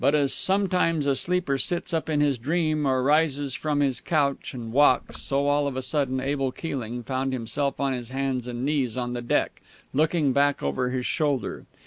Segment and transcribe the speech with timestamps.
[0.01, 4.51] But, as sometimes a sleeper sits up in his dream, or rises from his couch
[4.55, 8.65] and walks, so all of a sudden Abel Keeling found himself on his hands and
[8.65, 9.61] knees on the deck,
[9.93, 11.65] looking back over his shoulder.